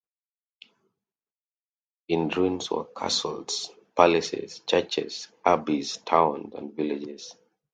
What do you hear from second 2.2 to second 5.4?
ruins were castles, palaces, churches,